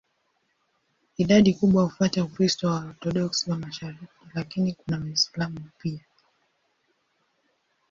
Idadi 1.17 1.53
kubwa 1.53 1.83
hufuata 1.83 2.23
Ukristo 2.23 2.67
wa 2.67 2.73
Waorthodoksi 2.73 3.51
wa 3.51 3.57
mashariki, 3.57 4.05
lakini 4.33 4.73
kuna 4.73 4.97
Waislamu 4.99 5.59
pia. 5.77 6.03